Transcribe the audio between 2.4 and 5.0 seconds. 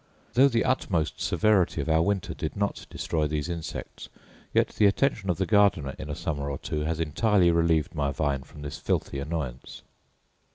not destroy these insects, yet the